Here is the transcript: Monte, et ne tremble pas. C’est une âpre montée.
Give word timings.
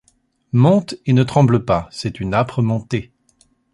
Monte, 0.51 0.95
et 1.05 1.13
ne 1.13 1.21
tremble 1.21 1.63
pas. 1.63 1.87
C’est 1.91 2.19
une 2.19 2.33
âpre 2.33 2.63
montée. 2.63 3.11